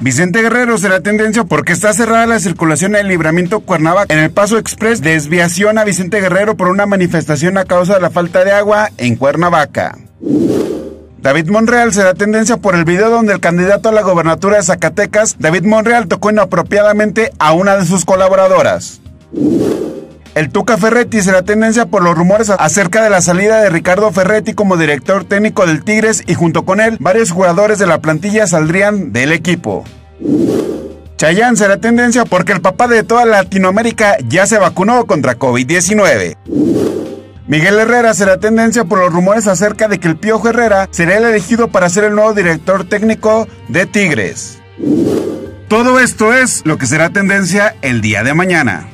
Vicente 0.00 0.40
Guerrero 0.40 0.78
será 0.78 1.00
tendencia 1.00 1.44
porque 1.44 1.74
está 1.74 1.92
cerrada 1.92 2.26
la 2.26 2.40
circulación 2.40 2.94
en 2.94 3.02
el 3.02 3.08
libramiento 3.08 3.60
Cuernavaca 3.60 4.14
en 4.14 4.20
el 4.20 4.30
paso 4.30 4.56
express 4.56 5.02
desviación 5.02 5.76
a 5.76 5.84
Vicente 5.84 6.22
Guerrero 6.22 6.56
por 6.56 6.68
una 6.68 6.86
manifestación 6.86 7.58
a 7.58 7.66
causa 7.66 7.94
de 7.94 8.00
la 8.00 8.08
falta 8.08 8.44
de 8.44 8.52
agua 8.52 8.92
en 8.96 9.16
Cuernavaca. 9.16 9.98
David 11.18 11.50
Monreal 11.50 11.92
será 11.92 12.14
tendencia 12.14 12.56
por 12.56 12.74
el 12.74 12.86
video 12.86 13.10
donde 13.10 13.34
el 13.34 13.40
candidato 13.40 13.90
a 13.90 13.92
la 13.92 14.00
gobernatura 14.00 14.56
de 14.56 14.62
Zacatecas, 14.62 15.36
David 15.38 15.64
Monreal, 15.64 16.08
tocó 16.08 16.30
inapropiadamente 16.30 17.30
a 17.38 17.52
una 17.52 17.76
de 17.76 17.84
sus 17.84 18.06
colaboradoras. 18.06 19.02
El 20.38 20.50
Tuca 20.50 20.78
Ferretti 20.78 21.20
será 21.20 21.42
tendencia 21.42 21.86
por 21.86 22.04
los 22.04 22.16
rumores 22.16 22.48
acerca 22.48 23.02
de 23.02 23.10
la 23.10 23.20
salida 23.20 23.60
de 23.60 23.70
Ricardo 23.70 24.12
Ferretti 24.12 24.54
como 24.54 24.76
director 24.76 25.24
técnico 25.24 25.66
del 25.66 25.82
Tigres 25.82 26.22
y 26.28 26.34
junto 26.34 26.64
con 26.64 26.80
él 26.80 26.96
varios 27.00 27.32
jugadores 27.32 27.80
de 27.80 27.88
la 27.88 28.00
plantilla 28.00 28.46
saldrían 28.46 29.12
del 29.12 29.32
equipo. 29.32 29.82
Chayán 31.16 31.56
será 31.56 31.78
tendencia 31.78 32.24
porque 32.24 32.52
el 32.52 32.60
papá 32.60 32.86
de 32.86 33.02
toda 33.02 33.24
Latinoamérica 33.24 34.16
ya 34.28 34.46
se 34.46 34.58
vacunó 34.58 35.06
contra 35.06 35.36
COVID-19. 35.36 36.36
Miguel 37.48 37.80
Herrera 37.80 38.14
será 38.14 38.38
tendencia 38.38 38.84
por 38.84 39.00
los 39.00 39.12
rumores 39.12 39.48
acerca 39.48 39.88
de 39.88 39.98
que 39.98 40.06
el 40.06 40.18
Piojo 40.18 40.50
Herrera 40.50 40.86
será 40.92 41.16
el 41.16 41.24
elegido 41.24 41.66
para 41.66 41.88
ser 41.88 42.04
el 42.04 42.14
nuevo 42.14 42.32
director 42.32 42.88
técnico 42.88 43.48
de 43.66 43.86
Tigres. 43.86 44.60
Todo 45.66 45.98
esto 45.98 46.32
es 46.32 46.62
lo 46.64 46.78
que 46.78 46.86
será 46.86 47.10
tendencia 47.10 47.74
el 47.82 48.00
día 48.00 48.22
de 48.22 48.34
mañana. 48.34 48.86